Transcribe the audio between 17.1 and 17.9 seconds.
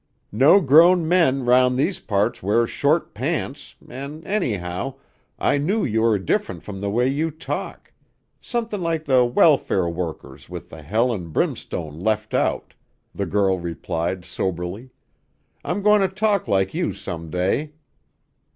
day."